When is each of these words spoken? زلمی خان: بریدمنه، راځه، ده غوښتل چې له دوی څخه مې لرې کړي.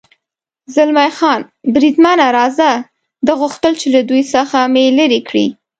زلمی 0.75 1.09
خان: 1.17 1.41
بریدمنه، 1.73 2.27
راځه، 2.37 2.69
ده 3.25 3.33
غوښتل 3.41 3.73
چې 3.81 3.87
له 3.95 4.01
دوی 4.09 4.23
څخه 4.33 4.57
مې 4.73 4.83
لرې 4.97 5.19
کړي. 5.29 5.47